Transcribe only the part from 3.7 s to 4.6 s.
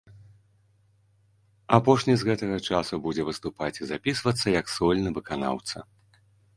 і запісвацца